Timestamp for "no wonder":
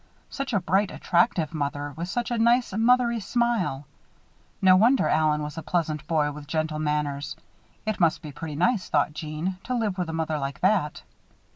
4.59-5.07